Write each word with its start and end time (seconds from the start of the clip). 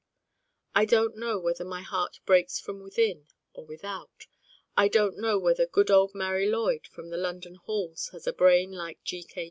I 0.73 0.85
Don't 0.85 1.15
Know 1.15 1.37
whether 1.37 1.63
my 1.63 1.83
heart 1.83 2.21
breaks 2.25 2.59
from 2.59 2.81
within 2.81 3.27
or 3.53 3.65
without: 3.67 4.25
I 4.75 4.87
don't 4.87 5.15
know 5.19 5.37
whether 5.37 5.67
'good 5.67 5.91
old 5.91 6.15
Marie 6.15 6.49
Lloyd' 6.49 6.89
of 6.97 7.09
the 7.11 7.17
London 7.17 7.53
'halls' 7.53 8.07
has 8.11 8.25
a 8.25 8.33
brain 8.33 8.71
like 8.71 9.03
G. 9.03 9.21
K. 9.21 9.39